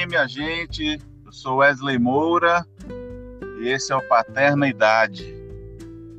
[0.00, 0.98] bem, minha gente?
[1.26, 2.64] Eu sou Wesley Moura
[3.60, 5.34] e esse é o Paterna Idade.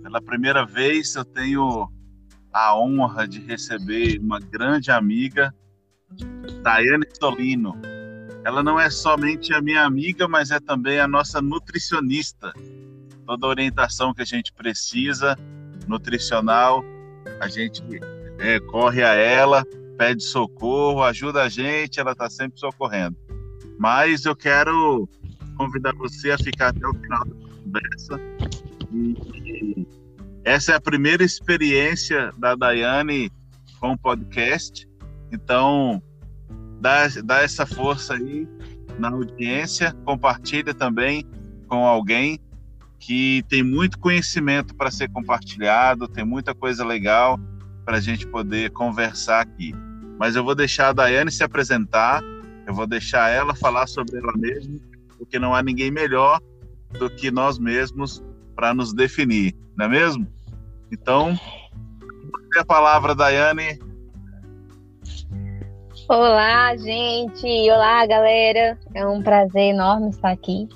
[0.04, 1.90] Pela primeira vez eu tenho
[2.54, 5.52] a honra de receber uma grande amiga,
[6.62, 7.74] Daiane Solino.
[8.44, 12.54] Ela não é somente a minha amiga, mas é também a nossa nutricionista.
[13.26, 15.36] Toda orientação que a gente precisa,
[15.88, 16.84] nutricional,
[17.40, 17.82] a gente
[18.38, 19.66] é, corre a ela
[20.02, 23.16] pede socorro, ajuda a gente, ela está sempre socorrendo.
[23.82, 25.10] Mas eu quero
[25.58, 28.20] convidar você a ficar até o final da conversa.
[28.94, 29.88] E
[30.44, 33.32] essa é a primeira experiência da Daiane
[33.80, 34.88] com o podcast.
[35.32, 36.00] Então,
[36.80, 38.48] dá, dá essa força aí
[39.00, 41.26] na audiência, compartilha também
[41.68, 42.40] com alguém
[43.00, 47.40] que tem muito conhecimento para ser compartilhado, tem muita coisa legal
[47.84, 49.74] para a gente poder conversar aqui
[50.22, 52.22] mas eu vou deixar a Daiane se apresentar,
[52.72, 54.80] eu vou deixar ela falar sobre ela mesma,
[55.18, 56.40] porque não há ninguém melhor
[56.98, 58.24] do que nós mesmos
[58.56, 60.26] para nos definir, não é mesmo?
[60.90, 61.38] Então,
[62.58, 63.78] a palavra, Daiane.
[66.08, 67.46] Olá, gente!
[67.70, 68.80] Olá, galera!
[68.94, 70.70] É um prazer enorme estar aqui.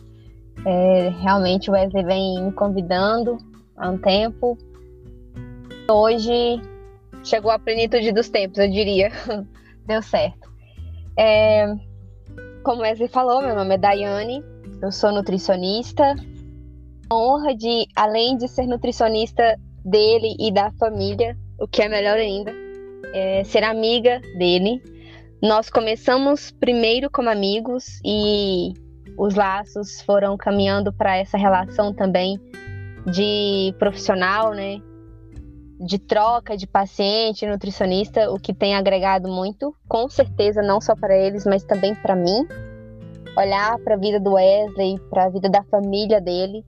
[0.66, 3.38] É, realmente o Wesley vem me convidando
[3.78, 4.58] há um tempo.
[5.90, 6.62] Hoje
[7.24, 9.12] chegou à plenitude dos tempos, eu diria.
[9.88, 10.46] Deu certo.
[11.18, 11.74] É,
[12.66, 14.44] como Wesley falou, meu nome é Daiane,
[14.82, 16.16] eu sou nutricionista.
[17.08, 22.18] A honra de, além de ser nutricionista dele e da família, o que é melhor
[22.18, 22.52] ainda,
[23.14, 24.82] é ser amiga dele.
[25.44, 28.74] Nós começamos primeiro como amigos e
[29.16, 32.40] os laços foram caminhando para essa relação também
[33.06, 34.82] de profissional, né?
[35.86, 41.16] De troca de paciente, nutricionista, o que tem agregado muito, com certeza, não só para
[41.16, 42.48] eles, mas também para mim.
[43.38, 46.66] Olhar para a vida do Wesley, para a vida da família dele,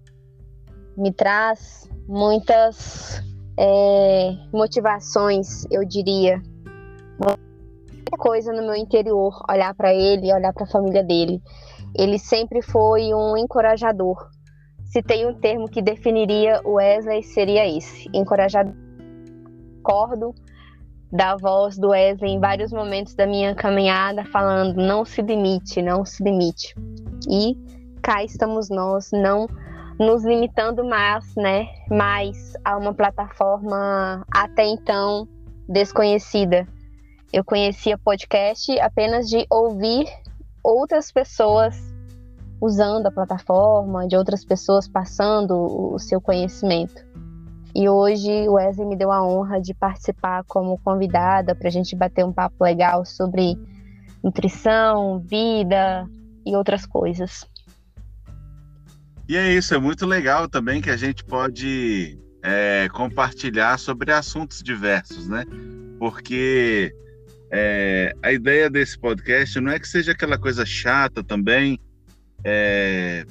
[0.96, 3.24] me traz muitas
[3.58, 6.40] é, motivações, eu diria.
[7.20, 11.42] Muita coisa no meu interior, olhar para ele, olhar para a família dele.
[11.98, 14.30] Ele sempre foi um encorajador.
[14.86, 18.87] Se tem um termo que definiria o Wesley, seria esse: encorajador
[19.88, 20.36] recordo
[21.10, 26.04] da voz do Wesley em vários momentos da minha caminhada falando não se limite, não
[26.04, 26.76] se limite.
[27.30, 27.56] E
[28.02, 29.48] cá estamos nós, não
[29.98, 35.26] nos limitando mais, né, mais a uma plataforma até então
[35.68, 36.68] desconhecida.
[37.32, 40.06] Eu conhecia podcast apenas de ouvir
[40.62, 41.76] outras pessoas
[42.62, 45.54] usando a plataforma, de outras pessoas passando
[45.94, 47.07] o seu conhecimento.
[47.76, 51.96] E hoje o Wesley me deu a honra de participar como convidada para a gente
[51.96, 53.58] bater um papo legal sobre
[54.24, 56.08] nutrição, vida
[56.46, 57.46] e outras coisas.
[59.30, 64.64] E é isso, é muito legal também que a gente pode é, compartilhar sobre assuntos
[64.64, 65.44] diversos, né?
[66.00, 66.94] Porque
[67.52, 71.80] é, a ideia desse podcast não é que seja aquela coisa chata também,
[72.44, 73.26] é,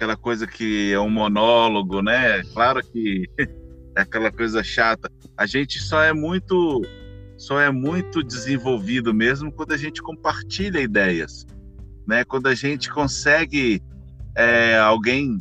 [0.00, 2.42] aquela coisa que é um monólogo, né?
[2.54, 3.28] Claro que
[3.94, 5.10] é aquela coisa chata.
[5.36, 6.80] A gente só é muito
[7.36, 11.44] só é muito desenvolvido mesmo quando a gente compartilha ideias,
[12.08, 12.24] né?
[12.24, 13.82] Quando a gente consegue
[14.34, 15.36] é, alguém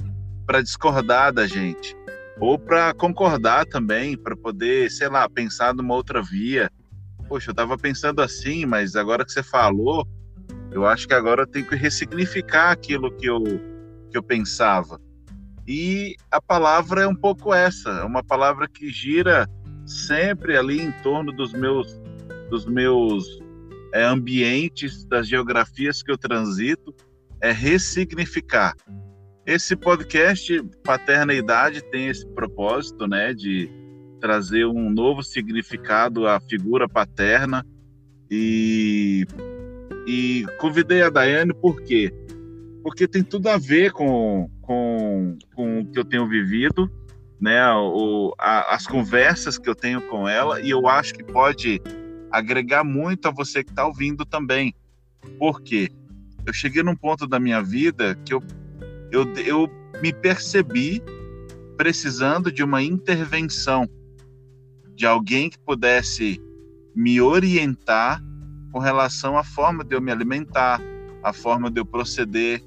[0.46, 1.96] para discordar da gente
[2.38, 6.69] ou para concordar também, para poder, sei lá, pensar numa outra via.
[7.30, 10.06] Poxa, eu estava pensando assim, mas agora que você falou,
[10.72, 13.42] eu acho que agora eu tenho que ressignificar aquilo que eu
[14.09, 15.00] que eu pensava.
[15.68, 19.47] E a palavra é um pouco essa, é uma palavra que gira
[19.86, 22.00] sempre ali em torno dos meus,
[22.50, 23.40] dos meus
[23.94, 26.94] é, ambientes, das geografias que eu transito,
[27.42, 28.75] é ressignificar.
[29.46, 33.69] Esse podcast Paternidade tem esse propósito, né, de
[34.19, 37.66] trazer um novo significado à figura paterna
[38.30, 39.25] e,
[40.06, 42.13] e convidei a Daiane por quê?
[42.84, 46.90] Porque tem tudo a ver com, com, com o que eu tenho vivido,
[47.40, 47.72] né?
[47.74, 51.81] O, a, as conversas que eu tenho com ela, e eu acho que pode
[52.31, 54.74] agregar muito a você que está ouvindo também.
[55.38, 55.90] Por quê?
[56.46, 58.42] Eu cheguei num ponto da minha vida que eu,
[59.12, 59.70] eu, eu
[60.02, 61.02] me percebi
[61.78, 63.88] precisando de uma intervenção,
[64.96, 66.42] de alguém que pudesse
[66.96, 68.22] me orientar
[68.72, 70.81] com relação à forma de eu me alimentar,
[71.24, 72.62] a forma de eu proceder,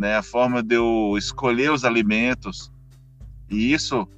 [0.00, 2.72] né, a forma de eu escolher os alimentos.
[3.50, 4.08] E isso,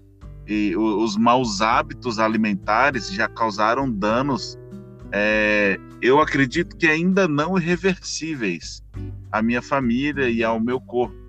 [0.46, 4.56] e os maus hábitos alimentares já causaram danos,
[5.10, 8.80] é, eu acredito que ainda não irreversíveis
[9.32, 11.20] à minha família e ao meu corpo.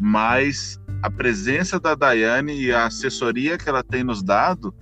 [0.00, 4.72] Mas a presença da Daiane e a assessoria que ela tem nos dado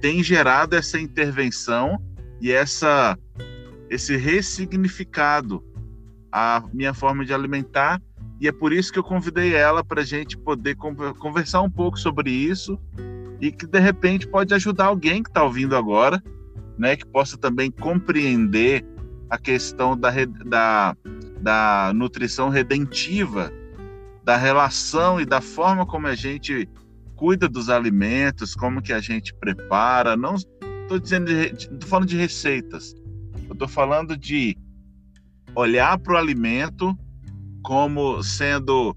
[0.00, 2.02] tem gerado essa intervenção
[2.40, 3.16] e essa
[3.88, 5.62] esse ressignificado
[6.36, 7.98] à minha forma de alimentar
[8.38, 11.98] e é por isso que eu convidei ela para a gente poder conversar um pouco
[11.98, 12.78] sobre isso
[13.40, 16.22] e que de repente pode ajudar alguém que está ouvindo agora,
[16.78, 18.84] né, que possa também compreender
[19.30, 20.10] a questão da,
[20.44, 20.96] da,
[21.40, 23.50] da nutrição redentiva,
[24.22, 26.68] da relação e da forma como a gente
[27.14, 30.14] cuida dos alimentos, como que a gente prepara.
[30.14, 32.94] Não estou dizendo, estou falando de receitas.
[33.48, 34.56] Eu estou falando de
[35.56, 36.96] olhar para o alimento
[37.62, 38.94] como sendo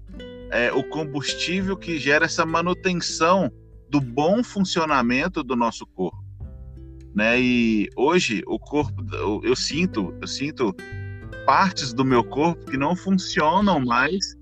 [0.52, 3.50] é, o combustível que gera essa manutenção
[3.88, 6.22] do bom funcionamento do nosso corpo,
[7.14, 7.40] né?
[7.40, 9.02] E hoje o corpo,
[9.42, 10.72] eu sinto, eu sinto
[11.44, 14.36] partes do meu corpo que não funcionam mais,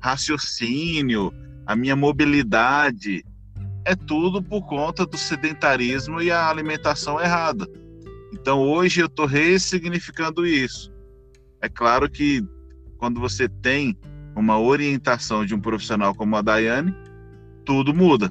[0.00, 1.30] raciocínio,
[1.66, 3.22] a minha mobilidade,
[3.84, 7.68] é tudo por conta do sedentarismo e a alimentação errada.
[8.32, 10.93] Então hoje eu estou ressignificando isso.
[11.64, 12.46] É claro que
[12.98, 13.96] quando você tem
[14.36, 16.94] uma orientação de um profissional como a Daiane,
[17.64, 18.30] tudo muda.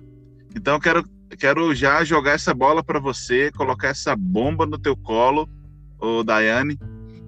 [0.56, 1.04] Então eu quero,
[1.40, 5.50] quero já jogar essa bola para você, colocar essa bomba no teu colo,
[5.98, 6.78] ô Daiane.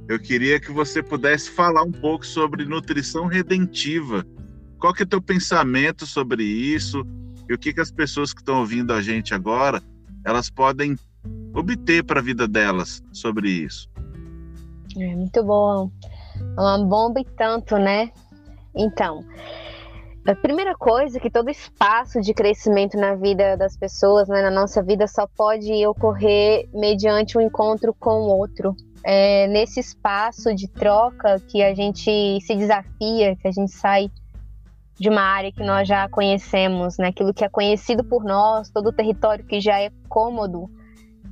[0.07, 4.23] Eu queria que você pudesse falar um pouco sobre nutrição redentiva.
[4.77, 7.03] Qual que é o teu pensamento sobre isso?
[7.49, 9.81] E o que, que as pessoas que estão ouvindo a gente agora,
[10.23, 10.95] elas podem
[11.51, 13.89] obter para a vida delas sobre isso?
[14.97, 15.89] É muito bom.
[16.57, 18.11] É uma bomba e tanto, né?
[18.73, 19.23] Então,
[20.27, 24.49] a primeira coisa é que todo espaço de crescimento na vida das pessoas, né, na
[24.49, 28.75] nossa vida, só pode ocorrer mediante um encontro com o outro.
[29.03, 34.09] É nesse espaço de troca que a gente se desafia, que a gente sai
[34.99, 37.09] de uma área que nós já conhecemos, né?
[37.09, 40.69] aquilo que é conhecido por nós, todo o território que já é cômodo,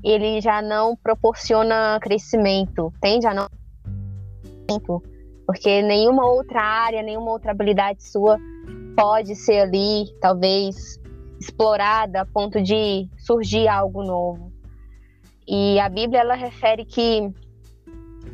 [0.04, 3.48] ele já não proporciona crescimento, tende a não
[5.46, 8.38] porque nenhuma outra área, nenhuma outra habilidade sua
[8.96, 11.00] pode ser ali, talvez,
[11.40, 14.52] explorada a ponto de surgir algo novo.
[15.48, 17.30] E a Bíblia ela refere que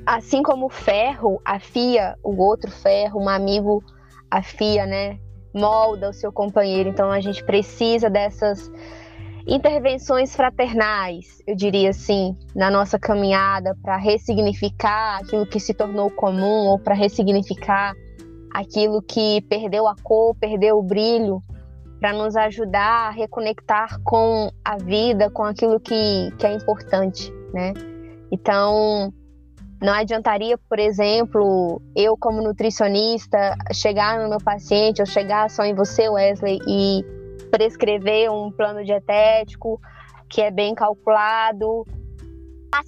[0.05, 3.83] assim como o ferro afia o outro ferro, um amigo
[4.29, 5.19] afia, né?
[5.53, 6.89] Molda o seu companheiro.
[6.89, 8.71] Então a gente precisa dessas
[9.49, 16.67] intervenções fraternais, eu diria assim, na nossa caminhada para ressignificar aquilo que se tornou comum
[16.67, 17.93] ou para ressignificar
[18.53, 21.41] aquilo que perdeu a cor, perdeu o brilho,
[21.99, 27.73] para nos ajudar a reconectar com a vida, com aquilo que, que é importante, né?
[28.31, 29.11] Então,
[29.81, 35.73] não adiantaria, por exemplo, eu como nutricionista chegar no meu paciente ou chegar só em
[35.73, 37.03] você, Wesley, e
[37.49, 39.79] prescrever um plano dietético
[40.29, 41.85] que é bem calculado,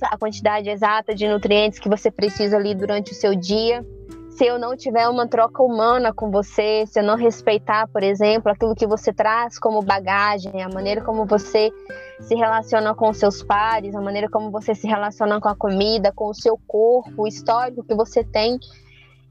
[0.03, 3.83] a quantidade exata de nutrientes que você precisa ali durante o seu dia.
[4.29, 8.51] Se eu não tiver uma troca humana com você, se eu não respeitar, por exemplo,
[8.51, 11.71] aquilo que você traz como bagagem, a maneira como você
[12.19, 16.29] se relaciona com seus pares, a maneira como você se relaciona com a comida, com
[16.29, 18.57] o seu corpo, o histórico que você tem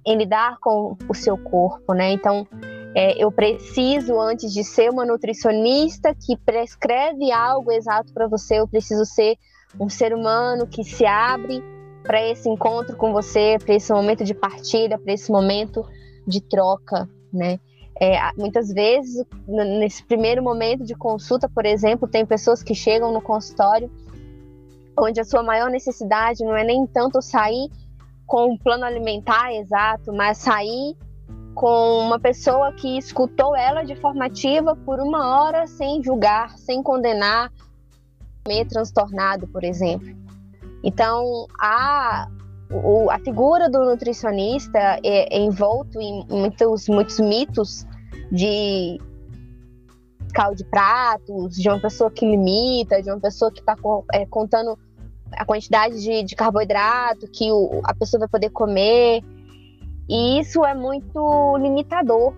[0.04, 2.12] em lidar com o seu corpo, né?
[2.12, 2.46] Então,
[2.94, 8.66] é, eu preciso, antes de ser uma nutricionista que prescreve algo exato para você, eu
[8.66, 9.36] preciso ser
[9.78, 11.62] um ser humano que se abre
[12.02, 15.86] para esse encontro com você, para esse momento de partilha, para esse momento
[16.26, 17.60] de troca, né?
[18.00, 23.20] É, muitas vezes, nesse primeiro momento de consulta, por exemplo, tem pessoas que chegam no
[23.20, 23.90] consultório
[24.98, 27.70] onde a sua maior necessidade não é nem tanto sair
[28.26, 30.96] com um plano alimentar exato, mas sair
[31.60, 36.82] com uma pessoa que escutou ela de forma ativa por uma hora sem julgar, sem
[36.82, 37.52] condenar,
[38.48, 40.08] meio transtornado, por exemplo.
[40.82, 42.26] Então, a,
[42.82, 47.84] o, a figura do nutricionista é, é envolto em muitos, muitos mitos
[48.32, 48.98] de
[50.32, 53.76] caldo de pratos, de uma pessoa que limita, de uma pessoa que está
[54.14, 54.78] é, contando
[55.32, 59.22] a quantidade de, de carboidrato que o, a pessoa vai poder comer.
[60.10, 62.34] E isso é muito limitador,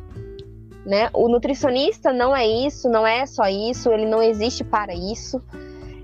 [0.85, 1.09] né?
[1.15, 5.41] O nutricionista não é isso, não é só isso, ele não existe para isso.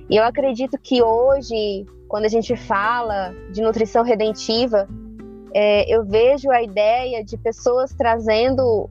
[0.08, 4.88] E eu acredito que hoje, quando a gente fala de nutrição redentiva,
[5.52, 8.88] é, eu vejo a ideia de pessoas trazendo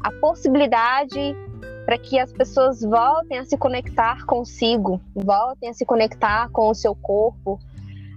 [0.00, 1.36] a possibilidade
[1.84, 6.74] para que as pessoas voltem a se conectar consigo, voltem a se conectar com o
[6.74, 7.60] seu corpo,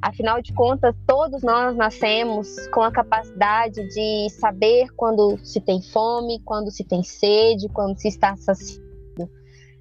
[0.01, 6.39] Afinal de contas, todos nós nascemos com a capacidade de saber quando se tem fome,
[6.45, 8.87] quando se tem sede, quando se está saciado.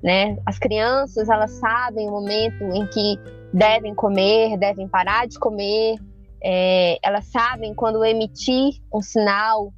[0.02, 0.36] Né?
[0.44, 3.18] As crianças elas sabem o momento em que
[3.52, 5.96] devem comer, devem parar de comer.
[6.42, 9.72] É, elas sabem quando emitir um sinal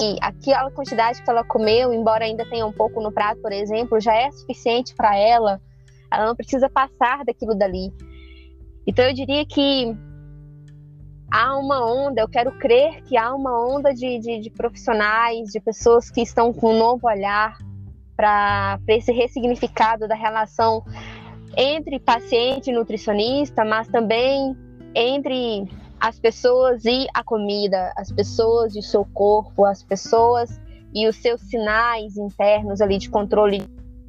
[0.00, 4.00] e aquela quantidade que ela comeu, embora ainda tenha um pouco no prato, por exemplo,
[4.00, 5.60] já é suficiente para ela.
[6.10, 7.92] Ela não precisa passar daquilo dali.
[8.88, 9.94] Então eu diria que
[11.30, 15.60] há uma onda, eu quero crer que há uma onda de, de, de profissionais, de
[15.60, 17.58] pessoas que estão com um novo olhar
[18.16, 20.82] para esse ressignificado da relação
[21.54, 24.56] entre paciente e nutricionista, mas também
[24.94, 25.68] entre
[26.00, 30.58] as pessoas e a comida, as pessoas e o seu corpo, as pessoas
[30.94, 33.62] e os seus sinais internos ali de controle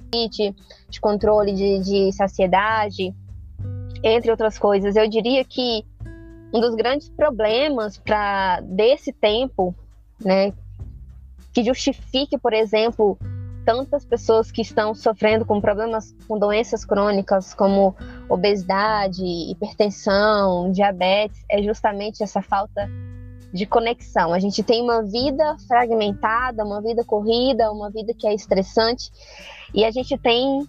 [0.10, 0.56] de,
[0.90, 3.14] de controle de, de saciedade,
[4.04, 4.96] entre outras coisas.
[4.96, 5.86] Eu diria que
[6.54, 9.76] um dos grandes problemas para desse tempo,
[10.24, 10.54] né,
[11.54, 13.18] que justifique, por exemplo,
[13.66, 17.96] tantas pessoas que estão sofrendo com problemas, com doenças crônicas como
[18.28, 22.90] obesidade, hipertensão, diabetes, é justamente essa falta
[23.54, 24.34] de conexão.
[24.34, 29.12] A gente tem uma vida fragmentada, uma vida corrida, uma vida que é estressante,
[29.74, 30.68] e a gente tem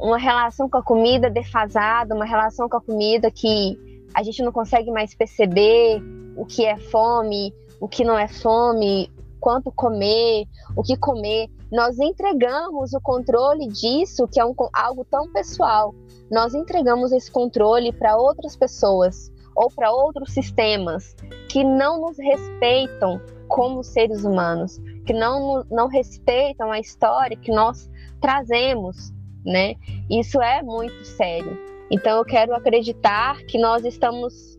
[0.00, 3.78] uma relação com a comida defasada, uma relação com a comida que
[4.14, 6.00] a gente não consegue mais perceber
[6.36, 11.48] o que é fome, o que não é fome, quanto comer, o que comer.
[11.70, 15.94] Nós entregamos o controle disso, que é um, algo tão pessoal.
[16.30, 21.14] Nós entregamos esse controle para outras pessoas ou para outros sistemas
[21.48, 27.90] que não nos respeitam como seres humanos, que não, não respeitam a história que nós
[28.20, 29.12] trazemos
[29.48, 29.74] né?
[30.10, 31.58] Isso é muito sério.
[31.90, 34.58] Então eu quero acreditar que nós estamos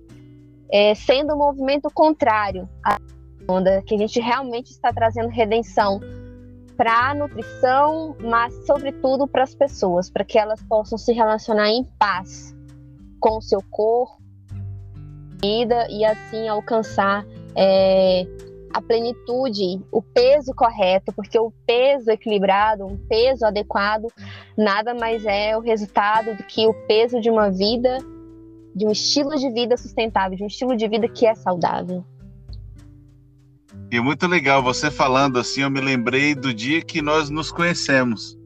[0.71, 2.97] é, sendo um movimento contrário à
[3.47, 5.99] onda, que a gente realmente está trazendo redenção
[6.75, 11.83] para a nutrição, mas sobretudo para as pessoas, para que elas possam se relacionar em
[11.99, 12.55] paz
[13.19, 14.17] com o seu corpo,
[15.41, 18.25] vida e assim alcançar é,
[18.73, 24.07] a plenitude, o peso correto, porque o peso equilibrado, um peso adequado,
[24.57, 27.97] nada mais é o resultado do que o peso de uma vida,
[28.75, 32.03] de um estilo de vida sustentável, de um estilo de vida que é saudável.
[33.91, 38.37] E muito legal você falando assim, eu me lembrei do dia que nós nos conhecemos,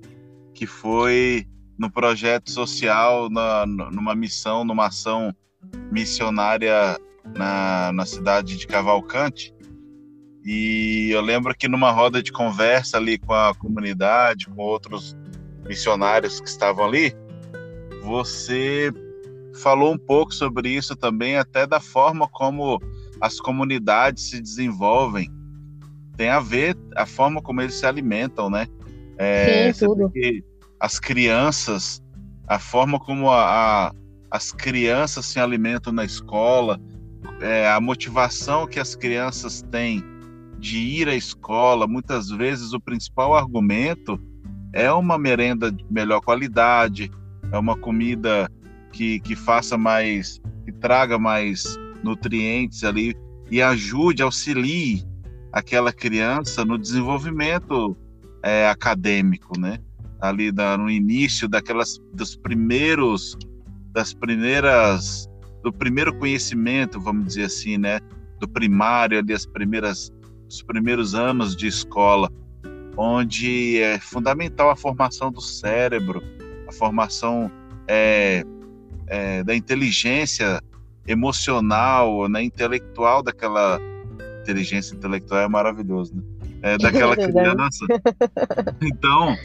[0.53, 1.45] que foi
[1.77, 5.35] no projeto social, na, numa missão, numa ação
[5.91, 6.97] missionária
[7.35, 9.53] na, na cidade de Cavalcante.
[10.45, 15.15] E eu lembro que numa roda de conversa ali com a comunidade, com outros
[15.65, 17.13] missionários que estavam ali,
[18.03, 18.91] você
[19.61, 22.81] falou um pouco sobre isso também, até da forma como
[23.21, 25.31] as comunidades se desenvolvem.
[26.17, 28.67] Tem a ver a forma como eles se alimentam, né?
[29.17, 30.11] É, Sim, tudo.
[30.77, 32.03] As crianças,
[32.47, 33.91] a forma como a, a,
[34.29, 36.79] as crianças se alimentam na escola,
[37.39, 40.03] é, a motivação que as crianças têm
[40.63, 44.17] de ir à escola, muitas vezes o principal argumento
[44.71, 47.11] é uma merenda de melhor qualidade,
[47.51, 48.49] é uma comida
[48.93, 53.13] que, que faça mais, que traga mais nutrientes ali
[53.51, 55.03] e ajude, auxilie
[55.51, 57.97] aquela criança no desenvolvimento
[58.41, 59.79] é, acadêmico, né?
[60.21, 63.37] Ali da, no início daquelas dos primeiros
[63.91, 65.29] das primeiras
[65.61, 67.99] do primeiro conhecimento, vamos dizer assim, né?
[68.39, 70.09] Do primário ali as primeiras
[70.53, 72.31] os primeiros anos de escola,
[72.95, 76.21] onde é fundamental a formação do cérebro,
[76.67, 77.51] a formação
[77.87, 78.43] é,
[79.07, 80.61] é, da inteligência
[81.07, 83.79] emocional, né, intelectual daquela
[84.41, 86.23] inteligência intelectual é maravilhoso, né?
[86.61, 87.85] É, daquela criança.
[88.81, 89.35] Então,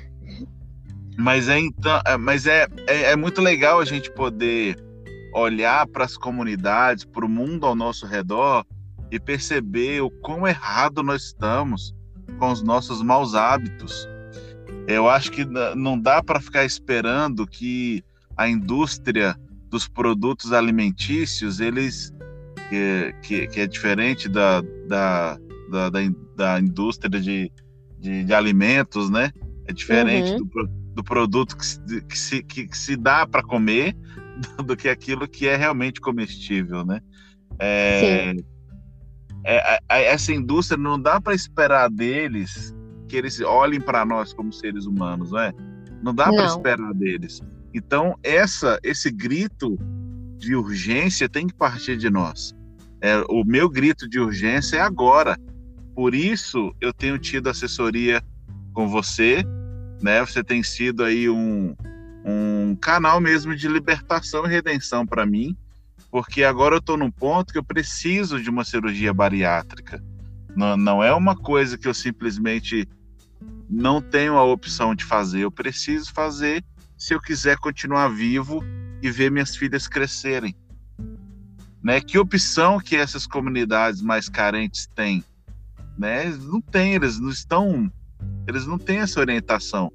[1.16, 4.76] mas é então, é, mas é, é, é muito legal a gente poder
[5.32, 8.64] olhar para as comunidades, para o mundo ao nosso redor
[9.10, 11.94] e perceber o quão errado nós estamos
[12.38, 14.08] com os nossos maus hábitos.
[14.86, 18.02] Eu acho que não dá para ficar esperando que
[18.36, 19.36] a indústria
[19.68, 22.12] dos produtos alimentícios, eles
[22.70, 25.38] que, que, que é diferente da, da,
[25.70, 25.90] da,
[26.36, 27.50] da, indústria de,
[27.98, 29.30] de, de, alimentos, né?
[29.66, 30.44] É diferente uhum.
[30.46, 33.94] do, do produto que se, que se, que se dá para comer
[34.64, 37.00] do que aquilo que é realmente comestível, né?
[37.58, 38.44] É, Sim
[39.44, 42.74] é, essa indústria não dá para esperar deles
[43.08, 45.52] que eles olhem para nós como seres humanos, não é?
[46.02, 47.40] Não dá para esperar deles.
[47.72, 49.78] Então essa esse grito
[50.38, 52.54] de urgência tem que partir de nós.
[53.00, 55.36] É, o meu grito de urgência é agora.
[55.94, 58.22] Por isso eu tenho tido assessoria
[58.72, 59.44] com você,
[60.02, 60.20] né?
[60.20, 61.74] Você tem sido aí um,
[62.24, 65.56] um canal mesmo de libertação e redenção para mim,
[66.10, 70.02] porque agora eu estou num ponto que eu preciso de uma cirurgia bariátrica.
[70.56, 72.88] Não, não é uma coisa que eu simplesmente
[73.68, 76.64] não tenho a opção de fazer, eu preciso fazer
[76.96, 78.64] se eu quiser continuar vivo
[79.02, 80.56] e ver minhas filhas crescerem.
[81.82, 82.00] Né?
[82.00, 85.22] Que opção que essas comunidades mais carentes têm?
[85.96, 86.24] Né?
[86.30, 87.92] Não têm, eles não estão,
[88.46, 89.92] eles não têm essa orientação.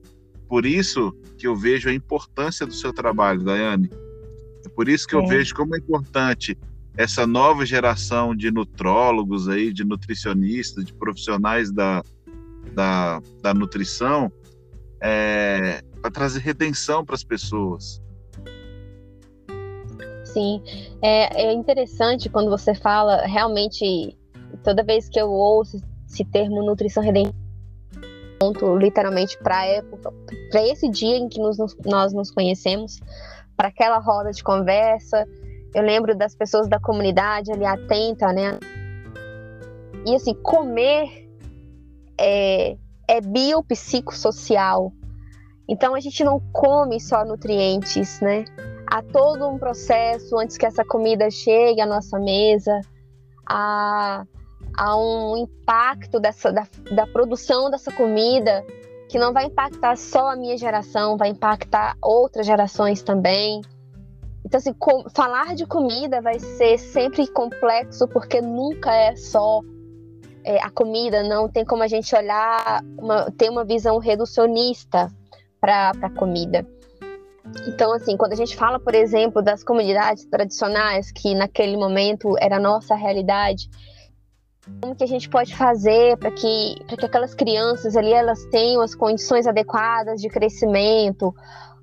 [0.48, 3.89] Por isso que eu vejo a importância do seu trabalho, Daiane.
[4.75, 5.19] Por isso que é.
[5.19, 6.57] eu vejo como é importante
[6.95, 12.03] essa nova geração de nutrólogos aí, de nutricionistas, de profissionais da,
[12.73, 14.31] da, da nutrição,
[15.01, 18.01] é, para trazer redenção para as pessoas.
[20.23, 20.61] Sim,
[21.01, 24.17] é, é interessante quando você fala, realmente,
[24.63, 25.77] toda vez que eu ouço
[26.09, 27.33] esse termo nutrição redenção,
[28.79, 30.11] literalmente para época,
[30.51, 32.99] para esse dia em que nos, nós nos conhecemos,
[33.55, 35.27] para aquela roda de conversa.
[35.74, 38.60] Eu lembro das pessoas da comunidade ali atenta, né?
[40.05, 41.29] E assim, comer
[42.19, 44.91] é, é biopsicossocial.
[45.67, 48.45] Então a gente não come só nutrientes, né?
[48.93, 52.79] há todo um processo antes que essa comida chegue à nossa mesa,
[53.50, 54.24] há,
[54.77, 58.63] há um impacto dessa, da, da produção dessa comida
[59.13, 63.62] que não vai impactar só a minha geração, vai impactar outras gerações também.
[64.43, 69.62] Então, assim, com, falar de comida vai ser sempre complexo, porque nunca é só
[70.43, 75.08] é, a comida, não tem como a gente olhar, uma, ter uma visão reducionista
[75.62, 76.65] para a comida.
[77.67, 82.56] Então, assim, quando a gente fala, por exemplo, das comunidades tradicionais, que naquele momento era
[82.56, 83.69] a nossa realidade,
[84.80, 88.95] como que a gente pode fazer para que, que aquelas crianças ali elas tenham as
[88.95, 91.34] condições adequadas de crescimento?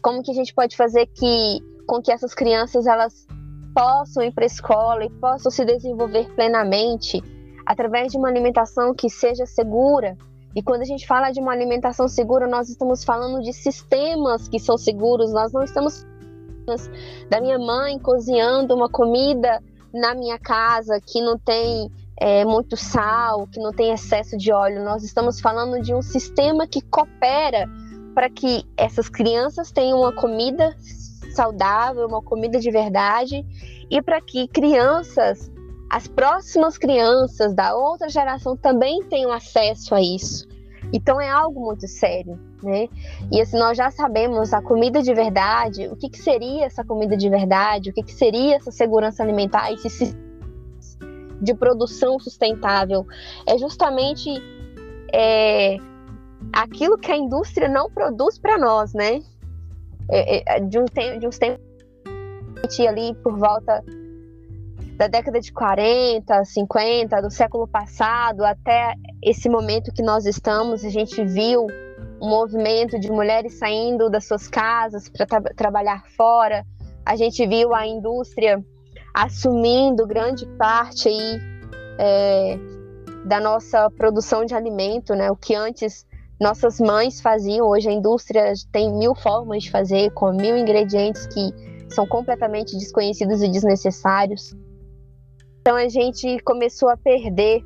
[0.02, 3.26] Como que a gente pode fazer que, com que essas crianças elas
[3.74, 7.22] possam ir para a escola e possam se desenvolver plenamente
[7.66, 10.16] através de uma alimentação que seja segura,
[10.54, 14.58] e quando a gente fala de uma alimentação segura, nós estamos falando de sistemas que
[14.58, 16.04] são seguros, nós não estamos
[17.28, 19.62] da minha mãe cozinhando uma comida
[19.92, 24.84] na minha casa que não tem é, muito sal, que não tem excesso de óleo.
[24.84, 27.66] Nós estamos falando de um sistema que coopera
[28.14, 30.76] para que essas crianças tenham uma comida
[31.34, 33.46] saudável, uma comida de verdade,
[33.90, 35.50] e para que crianças
[35.88, 40.46] as próximas crianças da outra geração também tenham acesso a isso.
[40.92, 42.86] Então é algo muito sério, né?
[43.32, 47.16] E assim, nós já sabemos a comida de verdade, o que, que seria essa comida
[47.16, 50.14] de verdade, o que, que seria essa segurança alimentar, esse
[51.40, 53.06] de produção sustentável.
[53.46, 54.30] É justamente
[55.12, 55.76] é,
[56.52, 59.22] aquilo que a indústria não produz para nós, né?
[60.10, 61.70] É, é, de, um de uns tempos
[62.88, 63.82] ali por volta
[64.96, 70.90] da década de 40, 50, do século passado até esse momento que nós estamos, a
[70.90, 71.66] gente viu
[72.20, 76.66] um movimento de mulheres saindo das suas casas para tra trabalhar fora.
[77.04, 78.62] A gente viu a indústria
[79.14, 81.40] assumindo grande parte aí
[81.98, 82.58] é,
[83.24, 85.30] da nossa produção de alimento, né?
[85.30, 86.06] O que antes
[86.40, 91.52] nossas mães faziam, hoje a indústria tem mil formas de fazer, com mil ingredientes que
[91.90, 94.54] são completamente desconhecidos e desnecessários.
[95.60, 97.62] Então a gente começou a perder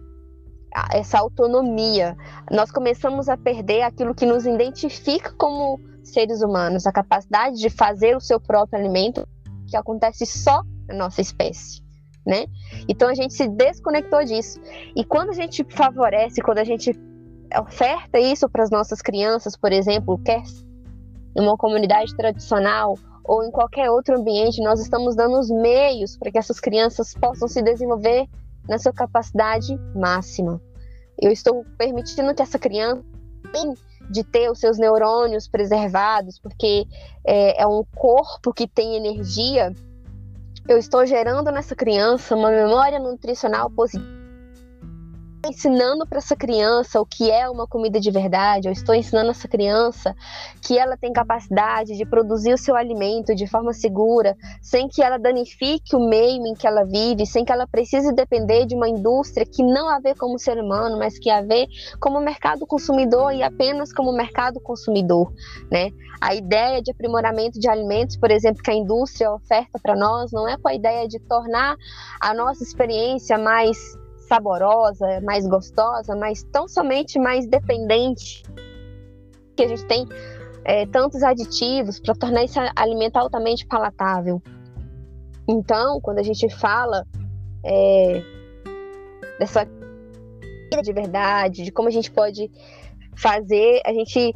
[0.93, 2.17] essa autonomia.
[2.51, 8.17] Nós começamos a perder aquilo que nos identifica como seres humanos, a capacidade de fazer
[8.17, 9.27] o seu próprio alimento,
[9.69, 11.83] que acontece só na nossa espécie.
[12.27, 12.47] Né?
[12.89, 14.61] Então a gente se desconectou disso.
[14.97, 16.93] E quando a gente favorece, quando a gente
[17.61, 20.43] oferta isso para as nossas crianças, por exemplo, quer
[21.37, 26.31] em uma comunidade tradicional ou em qualquer outro ambiente, nós estamos dando os meios para
[26.31, 28.27] que essas crianças possam se desenvolver
[28.69, 30.61] na sua capacidade máxima.
[31.21, 33.03] Eu estou permitindo que essa criança
[34.11, 36.87] de ter os seus neurônios preservados, porque
[37.27, 39.73] é, é um corpo que tem energia.
[40.67, 44.24] Eu estou gerando nessa criança uma memória nutricional positiva.
[45.47, 49.47] Ensinando para essa criança o que é uma comida de verdade, eu estou ensinando essa
[49.47, 50.15] criança
[50.63, 55.19] que ela tem capacidade de produzir o seu alimento de forma segura, sem que ela
[55.19, 59.47] danifique o meio em que ela vive, sem que ela precise depender de uma indústria
[59.47, 61.67] que não a vê como ser humano, mas que a vê
[62.01, 65.33] como mercado consumidor e apenas como mercado consumidor,
[65.71, 65.91] né?
[66.21, 70.49] A ideia de aprimoramento de alimentos, por exemplo, que a indústria oferta para nós, não
[70.49, 71.77] é com a ideia de tornar
[72.21, 73.77] a nossa experiência mais
[74.29, 78.43] saborosa, mais gostosa, mas tão somente mais dependente
[79.57, 80.07] que a gente tem
[80.65, 84.43] é, tantos aditivos para tornar esse alimento altamente palatável.
[85.47, 87.07] Então, quando a gente fala
[87.65, 88.23] é,
[89.39, 89.69] dessa
[90.83, 92.51] de verdade, de como a gente pode
[93.17, 94.35] fazer, a gente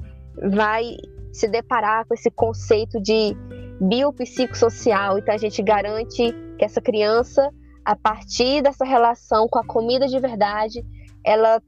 [0.52, 0.96] vai
[1.32, 3.36] se deparar com esse conceito de
[3.80, 5.18] biopsicossocial.
[5.18, 7.50] Então, a gente garante que essa criança
[7.88, 10.84] a partir dessa relação com a comida de verdade,
[11.24, 11.62] ela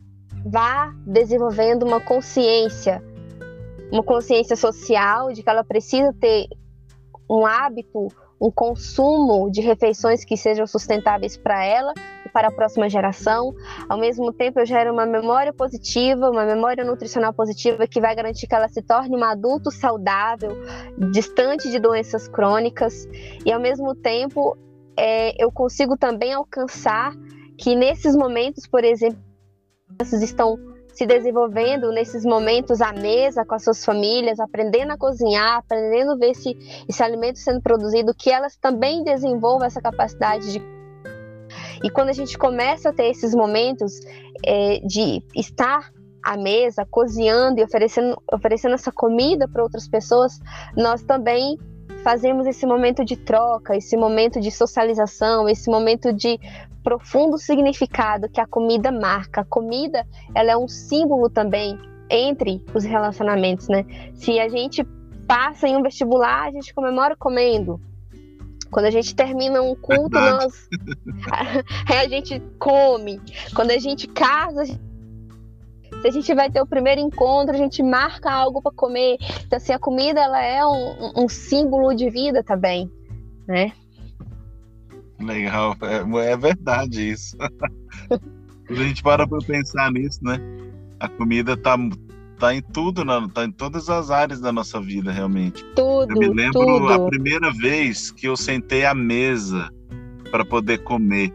[0.44, 3.02] vá desenvolvendo uma consciência,
[3.90, 6.46] uma consciência social de que ela precisa ter
[7.26, 11.94] um hábito, um consumo de refeições que sejam sustentáveis para ela
[12.26, 13.54] e para a próxima geração.
[13.88, 18.46] Ao mesmo tempo, eu gero uma memória positiva, uma memória nutricional positiva que vai garantir
[18.46, 20.50] que ela se torne um adulto saudável,
[21.12, 23.08] distante de doenças crônicas
[23.42, 24.54] e ao mesmo tempo
[24.96, 27.12] é, eu consigo também alcançar
[27.58, 29.18] que nesses momentos, por exemplo,
[29.98, 30.56] crianças estão
[30.92, 36.16] se desenvolvendo nesses momentos à mesa com as suas famílias, aprendendo a cozinhar, aprendendo a
[36.16, 36.56] ver se
[36.88, 40.62] esse alimento sendo produzido, que elas também desenvolvam essa capacidade de.
[41.82, 44.00] E quando a gente começa a ter esses momentos
[44.44, 45.90] é, de estar
[46.22, 50.38] à mesa, cozinhando e oferecendo, oferecendo essa comida para outras pessoas,
[50.76, 51.56] nós também
[52.02, 56.38] fazemos esse momento de troca, esse momento de socialização, esse momento de
[56.82, 59.42] profundo significado que a comida marca.
[59.42, 63.84] A comida, ela é um símbolo também entre os relacionamentos, né?
[64.14, 64.84] Se a gente
[65.26, 67.80] passa em um vestibular, a gente comemora comendo.
[68.70, 70.68] Quando a gente termina um culto, nós
[71.88, 73.20] a gente come.
[73.54, 74.89] Quando a gente casa, a gente
[76.00, 79.16] se a gente vai ter o primeiro encontro, a gente marca algo para comer.
[79.46, 82.90] Então, assim, a comida ela é um, um símbolo de vida também,
[83.46, 83.72] né?
[85.20, 87.36] Legal, é, é verdade isso.
[88.70, 90.38] a gente para para pensar nisso, né?
[90.98, 91.76] A comida tá,
[92.38, 95.62] tá em tudo, tá em todas as áreas da nossa vida, realmente.
[95.74, 96.10] Tudo.
[96.12, 96.92] Eu me lembro tudo.
[96.92, 99.70] a primeira vez que eu sentei à mesa
[100.30, 101.34] para poder comer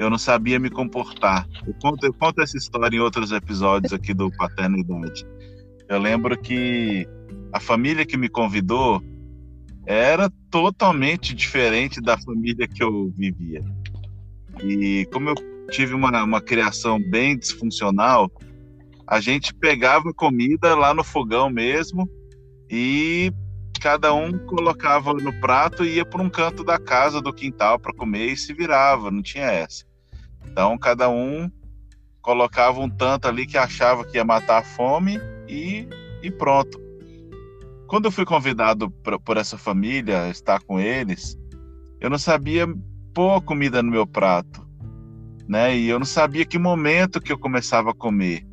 [0.00, 1.46] eu não sabia me comportar.
[1.66, 5.26] Eu conto, eu conto essa história em outros episódios aqui do Paternidade.
[5.86, 7.06] Eu lembro que
[7.52, 9.02] a família que me convidou
[9.84, 13.60] era totalmente diferente da família que eu vivia.
[14.64, 15.34] E como eu
[15.70, 18.32] tive uma, uma criação bem disfuncional,
[19.06, 22.08] a gente pegava comida lá no fogão mesmo
[22.70, 23.30] e
[23.78, 27.92] cada um colocava no prato e ia para um canto da casa, do quintal, para
[27.92, 29.89] comer e se virava, não tinha essa.
[30.46, 31.50] Então, cada um
[32.20, 35.88] colocava um tanto ali que achava que ia matar a fome e,
[36.22, 36.80] e pronto.
[37.86, 41.36] Quando eu fui convidado por, por essa família estar com eles,
[42.00, 42.66] eu não sabia
[43.12, 44.66] pôr comida no meu prato,
[45.48, 45.76] né?
[45.76, 48.46] E eu não sabia que momento que eu começava a comer,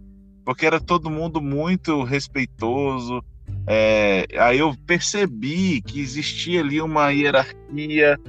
[0.43, 3.23] porque era todo mundo muito respeitoso.
[3.67, 8.19] É, aí eu percebi que existia ali uma hierarquia,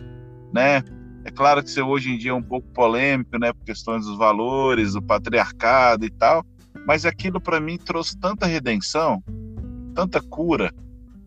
[0.53, 0.83] né?
[1.25, 4.17] É claro que isso hoje em dia é um pouco polêmico, né, por questões dos
[4.17, 6.45] valores, do patriarcado e tal,
[6.87, 9.23] mas aquilo para mim trouxe tanta redenção,
[9.95, 10.73] tanta cura,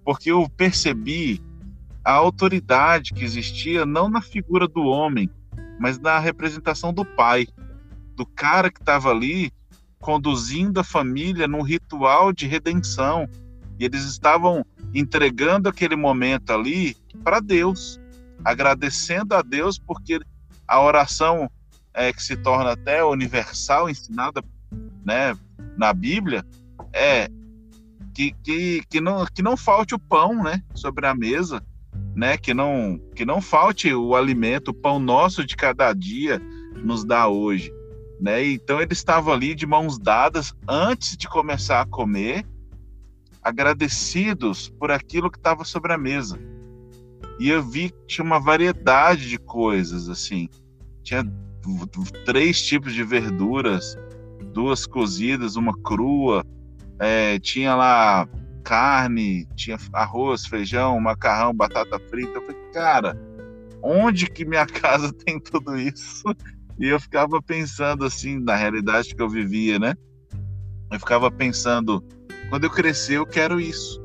[0.03, 1.41] porque eu percebi
[2.03, 5.29] a autoridade que existia não na figura do homem,
[5.79, 7.47] mas na representação do pai,
[8.15, 9.51] do cara que estava ali
[9.99, 13.29] conduzindo a família num ritual de redenção.
[13.79, 18.00] E eles estavam entregando aquele momento ali para Deus
[18.43, 20.19] agradecendo a Deus porque
[20.67, 21.49] a oração
[21.93, 24.43] é, que se torna até universal, ensinada
[25.05, 25.37] né,
[25.77, 26.45] na Bíblia,
[26.93, 27.29] é
[28.13, 31.63] que, que, que, não, que não falte o pão né, sobre a mesa,
[32.15, 36.41] né, que, não, que não falte o alimento, o pão nosso de cada dia
[36.83, 37.73] nos dá hoje.
[38.19, 38.45] Né?
[38.45, 42.45] Então ele estava ali de mãos dadas antes de começar a comer,
[43.41, 46.39] agradecidos por aquilo que estava sobre a mesa.
[47.41, 50.47] E eu vi que tinha uma variedade de coisas, assim.
[51.01, 51.23] Tinha
[52.23, 53.97] três tipos de verduras,
[54.53, 56.45] duas cozidas, uma crua.
[56.99, 58.29] É, tinha lá
[58.63, 62.37] carne, tinha arroz, feijão, macarrão, batata frita.
[62.37, 63.19] Eu falei, cara,
[63.81, 66.23] onde que minha casa tem tudo isso?
[66.77, 69.95] E eu ficava pensando assim, na realidade que eu vivia, né?
[70.91, 72.05] Eu ficava pensando,
[72.51, 73.99] quando eu crescer eu quero isso.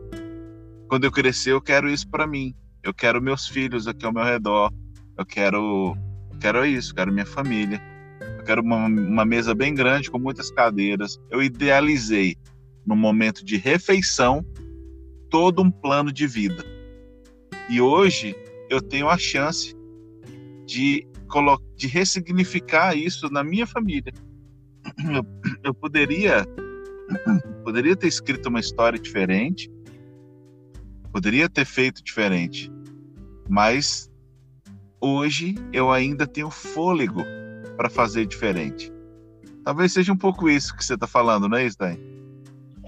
[0.88, 2.56] Quando eu crescer eu quero isso para mim.
[2.86, 4.72] Eu quero meus filhos aqui ao meu redor.
[5.18, 5.96] Eu quero,
[6.40, 7.82] quero isso, quero minha família.
[8.38, 11.18] Eu quero uma, uma mesa bem grande com muitas cadeiras.
[11.28, 12.36] Eu idealizei
[12.86, 14.46] no momento de refeição
[15.28, 16.64] todo um plano de vida.
[17.68, 18.36] E hoje
[18.70, 19.74] eu tenho a chance
[20.64, 21.04] de,
[21.74, 24.12] de ressignificar isso na minha família.
[25.12, 25.26] Eu,
[25.64, 26.46] eu poderia
[27.64, 29.68] poderia ter escrito uma história diferente,
[31.16, 32.70] poderia ter feito diferente,
[33.48, 34.06] mas
[35.00, 37.22] hoje eu ainda tenho fôlego
[37.74, 38.92] para fazer diferente.
[39.64, 41.98] Talvez seja um pouco isso que você está falando, não é, Stein?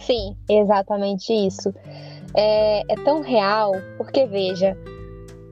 [0.01, 1.73] Sim, exatamente isso.
[2.37, 4.77] É, é, tão real, porque veja,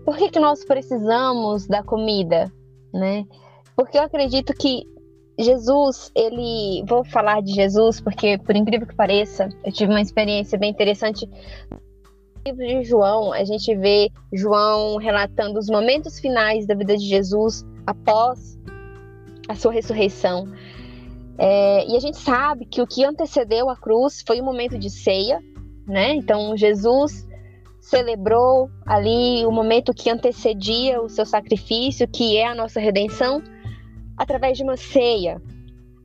[0.05, 2.53] por que, que nós precisamos da comida,
[2.93, 3.25] né?
[3.75, 4.83] Porque eu acredito que
[5.39, 6.83] Jesus, ele.
[6.87, 11.27] Vou falar de Jesus, porque, por incrível que pareça, eu tive uma experiência bem interessante.
[12.47, 17.67] Livro de João, a gente vê João relatando os momentos finais da vida de Jesus
[17.85, 18.57] após
[19.49, 20.47] a sua ressurreição.
[21.37, 24.79] É, e a gente sabe que o que antecedeu a cruz foi o um momento
[24.79, 25.41] de ceia,
[25.89, 26.15] né?
[26.15, 27.27] Então, Jesus
[27.81, 33.43] celebrou ali o momento que antecedia o seu sacrifício, que é a nossa redenção
[34.17, 35.43] através de uma ceia,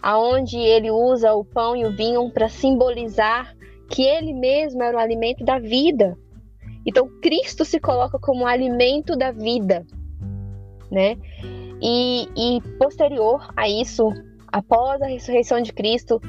[0.02, 3.56] aonde ele usa o pão e o vinho para simbolizar
[3.88, 6.18] que ele mesmo era o alimento da vida.
[6.86, 9.86] Então Cristo se coloca como alimento da vida,
[10.90, 11.18] né?
[11.82, 14.10] E, e posterior a isso,
[14.52, 16.22] após a ressurreição de Cristo,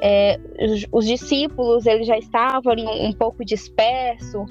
[0.00, 4.50] é, os, os, discípulos eles já estavam um, um pouco dispersos.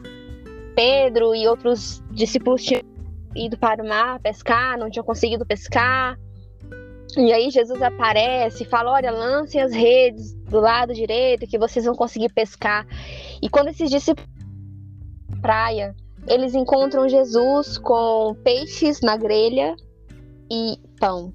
[0.75, 2.81] Pedro e outros discípulos tinham
[3.35, 6.17] ido para o mar pescar, não tinham conseguido pescar.
[7.17, 11.85] E aí Jesus aparece e fala: Olha, lancem as redes do lado direito que vocês
[11.85, 12.85] vão conseguir pescar.
[13.41, 14.29] E quando esses discípulos
[15.41, 15.95] praia,
[16.27, 19.75] eles encontram Jesus com peixes na grelha
[20.51, 21.33] e pão.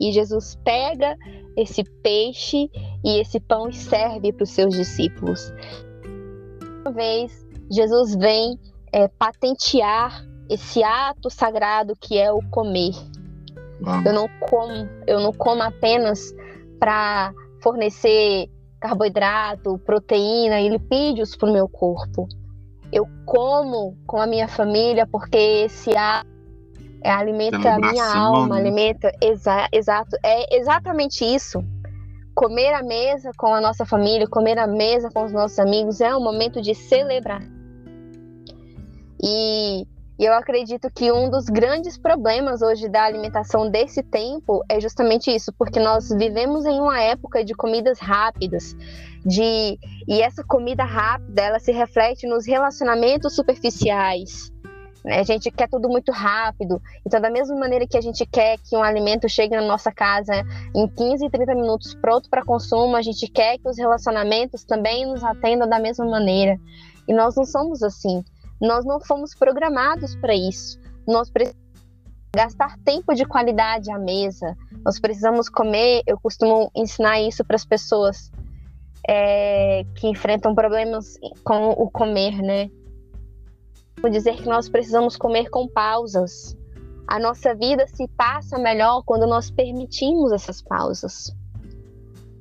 [0.00, 1.16] E Jesus pega
[1.56, 2.70] esse peixe
[3.04, 5.52] e esse pão e serve para os seus discípulos.
[6.84, 8.58] Uma vez, Jesus vem
[8.92, 12.94] é, patentear esse ato sagrado que é o comer.
[14.04, 16.34] Eu não como, eu não como apenas
[16.78, 17.32] para
[17.62, 18.48] fornecer
[18.80, 22.28] carboidrato, proteína e lipídios para o meu corpo.
[22.94, 29.68] Eu como com a minha família porque esse é, alimenta a minha alma, alimenta exa,
[29.72, 31.58] exato, é exatamente isso.
[32.36, 36.16] Comer à mesa com a nossa família, comer à mesa com os nossos amigos é
[36.16, 37.42] um momento de celebrar.
[39.20, 39.84] E
[40.18, 45.34] e eu acredito que um dos grandes problemas hoje da alimentação desse tempo é justamente
[45.34, 48.76] isso, porque nós vivemos em uma época de comidas rápidas,
[49.24, 54.52] de e essa comida rápida ela se reflete nos relacionamentos superficiais.
[55.04, 55.20] Né?
[55.20, 56.80] A gente quer tudo muito rápido.
[57.06, 60.32] Então, da mesma maneira que a gente quer que um alimento chegue na nossa casa
[60.74, 65.22] em 15, 30 minutos pronto para consumo, a gente quer que os relacionamentos também nos
[65.22, 66.58] atendam da mesma maneira.
[67.06, 68.24] E nós não somos assim.
[68.60, 70.78] Nós não fomos programados para isso.
[71.06, 71.64] Nós precisamos
[72.34, 74.56] gastar tempo de qualidade à mesa.
[74.84, 76.02] Nós precisamos comer.
[76.06, 78.32] Eu costumo ensinar isso para as pessoas
[79.08, 82.70] é, que enfrentam problemas com o comer, né?
[84.00, 86.56] Vou dizer que nós precisamos comer com pausas.
[87.06, 91.34] A nossa vida se passa melhor quando nós permitimos essas pausas,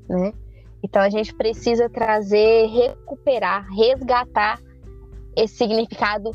[0.09, 0.33] né?
[0.81, 4.59] Então a gente precisa trazer, recuperar, resgatar
[5.35, 6.31] esse significado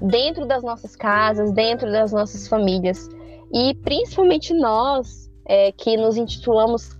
[0.00, 3.08] dentro das nossas casas, dentro das nossas famílias.
[3.52, 6.98] E principalmente nós é, que nos intitulamos,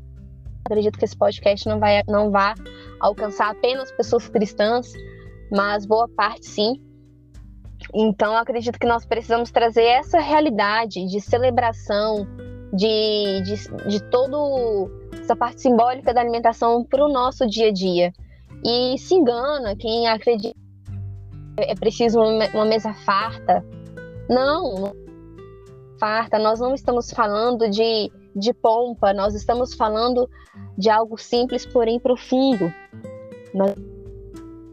[0.67, 2.55] acredito que esse podcast não vai, não vai
[3.01, 4.93] alcançar apenas pessoas cristãs,
[5.51, 6.81] mas boa parte sim.
[7.95, 12.27] Então acredito que nós precisamos trazer essa realidade de celebração,
[12.73, 14.37] de, de, de toda
[15.21, 18.13] essa parte simbólica da alimentação para o nosso dia a dia.
[18.65, 20.57] E se engana quem acredita
[21.59, 23.65] é preciso uma mesa farta.
[24.29, 24.93] Não,
[25.99, 26.39] farta.
[26.39, 30.29] Nós não estamos falando de, de pompa, nós estamos falando
[30.77, 32.71] de algo simples, porém profundo.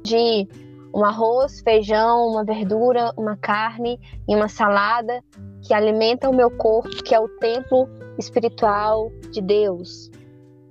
[0.04, 0.48] De
[0.94, 3.98] um arroz, feijão, uma verdura, uma carne
[4.28, 5.24] e uma salada
[5.62, 7.88] que alimenta o meu corpo, que é o templo
[8.20, 10.12] espiritual de Deus,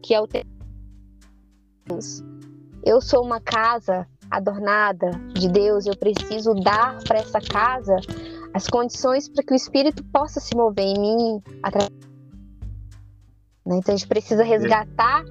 [0.02, 2.22] que é o templo de Deus.
[2.84, 7.96] Eu sou uma casa adornada de Deus, eu preciso dar para essa casa
[8.54, 12.11] as condições para que o Espírito possa se mover em mim através
[13.66, 13.76] Né?
[13.76, 15.24] Então a gente precisa resgatar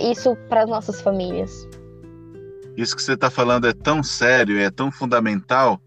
[0.00, 1.68] isso para as nossas famílias.
[2.76, 5.80] Isso que você está falando é tão sério, é tão fundamental,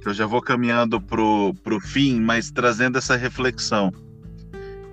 [0.00, 3.92] que eu já vou caminhando para o fim, mas trazendo essa reflexão.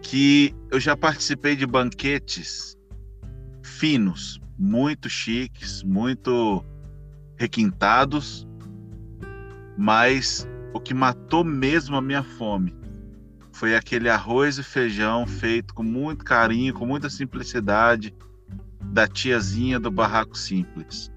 [0.02, 2.78] Que eu já participei de banquetes
[3.64, 6.64] finos, muito chiques, muito
[7.38, 8.48] requintados,
[9.78, 12.81] mas o que matou mesmo a minha fome
[13.62, 18.12] foi aquele arroz e feijão feito com muito carinho, com muita simplicidade,
[18.86, 21.12] da tiazinha do barraco simples.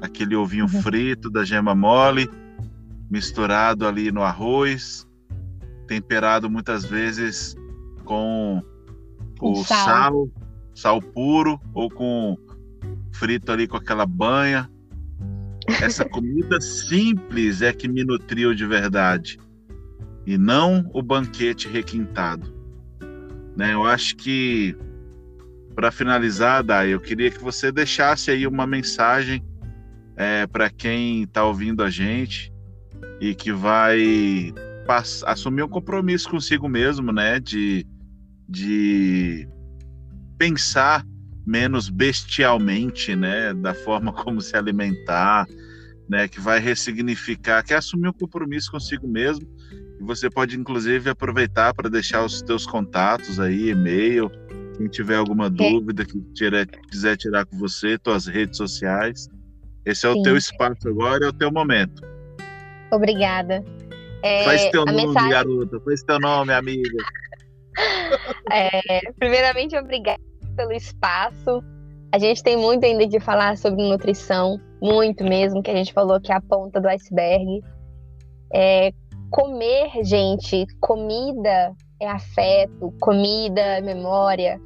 [0.00, 0.80] Aquele ovinho uhum.
[0.80, 2.26] frito da gema mole,
[3.10, 5.06] misturado ali no arroz,
[5.86, 7.54] temperado muitas vezes
[8.06, 8.62] com
[9.38, 9.84] o sal.
[9.84, 10.28] sal,
[10.74, 12.34] sal puro ou com
[13.12, 14.70] frito ali com aquela banha.
[15.82, 19.38] Essa comida simples é que me nutriu de verdade
[20.30, 22.54] e não o banquete requintado.
[23.56, 23.74] Né?
[23.74, 24.76] Eu acho que
[25.74, 29.44] para finalizar, Dai, eu queria que você deixasse aí uma mensagem
[30.16, 32.52] é, para quem está ouvindo a gente
[33.20, 34.54] e que vai
[35.26, 37.40] assumir um compromisso consigo mesmo, né?
[37.40, 37.84] De,
[38.48, 39.48] de
[40.38, 41.04] pensar
[41.44, 43.52] menos bestialmente, né?
[43.52, 45.44] Da forma como se alimentar,
[46.08, 46.28] né?
[46.28, 49.44] Que vai ressignificar, que é assumir um compromisso consigo mesmo.
[50.00, 54.30] E você pode, inclusive, aproveitar para deixar os teus contatos aí, e-mail,
[54.78, 55.50] quem tiver alguma é.
[55.50, 59.28] dúvida, que tira, quiser tirar com você, tuas redes sociais.
[59.84, 60.22] Esse é o Sim.
[60.22, 62.02] teu espaço agora, é o teu momento.
[62.90, 63.62] Obrigada.
[64.22, 65.30] É, Faz teu nome, mensagem...
[65.30, 65.80] garota.
[65.80, 66.98] Faz teu nome, amiga.
[68.52, 70.20] É, primeiramente, obrigada
[70.56, 71.62] pelo espaço.
[72.12, 76.20] A gente tem muito ainda de falar sobre nutrição, muito mesmo, que a gente falou
[76.20, 77.62] que é a ponta do iceberg.
[78.52, 78.92] É,
[79.30, 84.60] comer, gente, comida é afeto, comida é memória,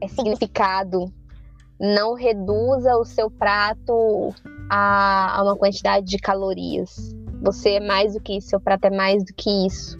[0.00, 1.12] é significado.
[1.80, 4.34] Não reduza o seu prato
[4.68, 7.14] a, a uma quantidade de calorias.
[7.40, 9.96] Você é mais do que isso, seu prato é mais do que isso.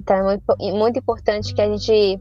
[0.00, 0.44] Então é muito,
[0.78, 2.20] muito importante que a gente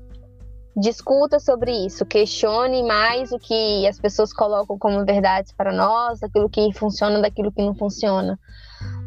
[0.76, 6.50] discuta sobre isso, questione mais o que as pessoas colocam como verdades para nós, daquilo
[6.50, 8.40] que funciona, daquilo que não funciona.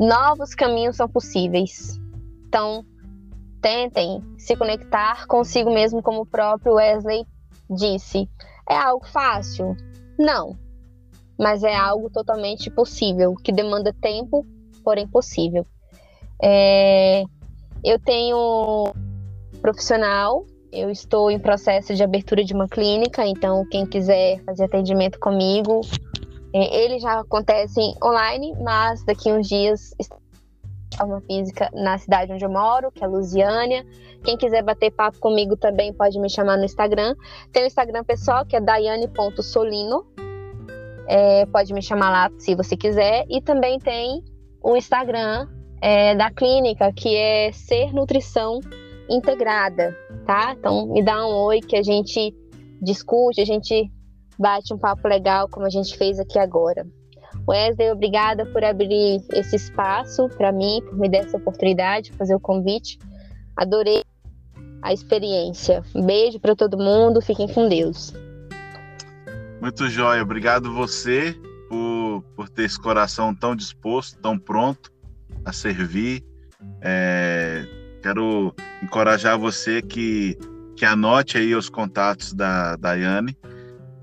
[0.03, 1.97] Novos caminhos são possíveis.
[2.49, 2.85] Então,
[3.61, 7.25] tentem se conectar consigo mesmo, como o próprio Wesley
[7.71, 8.29] disse.
[8.69, 9.77] É algo fácil?
[10.19, 10.59] Não.
[11.39, 14.45] Mas é algo totalmente possível, que demanda tempo,
[14.83, 15.65] porém possível.
[16.43, 17.23] É...
[17.85, 18.93] Eu tenho
[19.61, 25.21] profissional, eu estou em processo de abertura de uma clínica, então quem quiser fazer atendimento
[25.21, 25.81] comigo,
[26.53, 29.95] é, ele já acontece online, mas daqui uns dias
[30.97, 33.85] forma física na cidade onde eu moro, que é Lusiânia.
[34.25, 37.15] Quem quiser bater papo comigo também pode me chamar no Instagram.
[37.53, 40.07] Tem o Instagram pessoal, que é daiane.solino.
[41.09, 43.25] É, pode me chamar lá se você quiser.
[43.29, 44.23] E também tem
[44.63, 45.49] o Instagram
[45.81, 48.61] é, da clínica, que é Ser Nutrição
[49.11, 50.55] Integrada, tá?
[50.57, 52.35] Então me dá um oi que a gente
[52.81, 53.91] discute, a gente
[54.43, 56.85] bate um papo legal, como a gente fez aqui agora.
[57.49, 62.41] Wesley, obrigada por abrir esse espaço para mim, por me dar essa oportunidade, fazer o
[62.41, 62.99] convite.
[63.57, 64.03] Adorei
[64.83, 65.83] a experiência.
[65.95, 68.13] Um beijo para todo mundo, fiquem com Deus.
[69.61, 71.35] Muito jóia, obrigado você
[71.69, 74.91] por, por ter esse coração tão disposto, tão pronto
[75.45, 76.25] a servir.
[76.81, 77.65] É,
[78.03, 78.53] quero
[78.83, 80.37] encorajar você que,
[80.77, 83.37] que anote aí os contatos da Daiane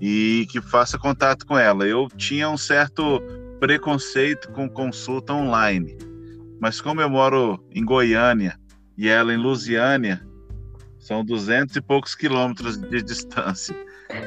[0.00, 1.86] e que faça contato com ela.
[1.86, 3.20] Eu tinha um certo
[3.58, 5.96] preconceito com consulta online,
[6.60, 8.58] mas como eu moro em Goiânia
[8.96, 10.26] e ela em Lusiânia,
[10.98, 13.74] são duzentos e poucos quilômetros de distância.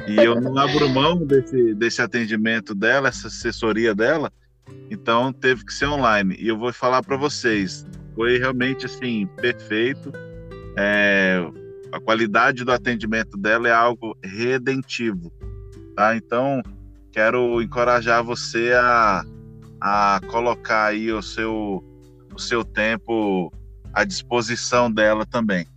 [0.08, 4.32] E eu não abro mão desse, desse atendimento dela, essa assessoria dela,
[4.90, 6.36] então teve que ser online.
[6.40, 10.12] E eu vou falar para vocês, foi realmente assim perfeito.
[10.78, 11.46] É,
[11.92, 15.32] a qualidade do atendimento dela é algo redentivo.
[15.96, 16.16] Tá?
[16.16, 16.62] Então,
[17.12, 19.24] quero encorajar você a,
[19.80, 21.84] a colocar aí o seu,
[22.34, 23.52] o seu tempo
[23.94, 25.68] à disposição dela também.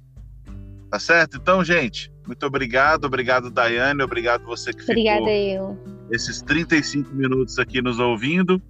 [0.91, 1.37] Tá certo?
[1.37, 3.05] Então, gente, muito obrigado.
[3.05, 4.03] Obrigado, Daiane.
[4.03, 5.79] Obrigado você que Obrigada ficou eu.
[6.11, 8.61] esses 35 minutos aqui nos ouvindo.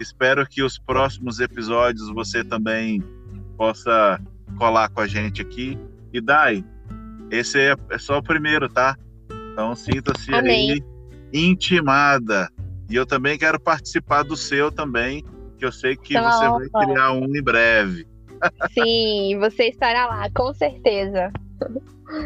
[0.00, 3.02] Espero que os próximos episódios você também
[3.56, 4.20] possa
[4.56, 5.78] colar com a gente aqui.
[6.12, 6.64] E Dai,
[7.30, 8.96] esse é, é só o primeiro, tá?
[9.58, 10.80] Então sinta-se aí
[11.32, 12.48] intimada.
[12.88, 15.24] E eu também quero participar do seu também,
[15.58, 18.06] que eu sei que você vai criar um em breve.
[18.70, 21.32] Sim, você estará lá, com certeza.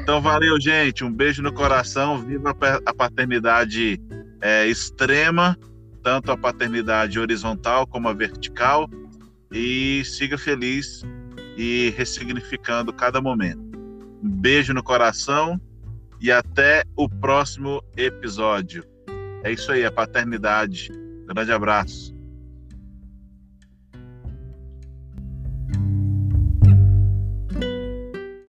[0.03, 1.05] Então, valeu, gente.
[1.05, 2.18] Um beijo no coração.
[2.18, 2.55] Viva
[2.85, 3.99] a paternidade
[4.43, 5.57] é, extrema,
[6.03, 8.91] tanto a paternidade horizontal como a vertical.
[9.51, 11.03] E siga feliz
[11.57, 13.62] e ressignificando cada momento.
[14.22, 15.59] Um beijo no coração
[16.23, 18.85] e até o próximo episódio.
[19.43, 20.89] É isso aí, a paternidade.
[21.27, 22.12] Grande abraço.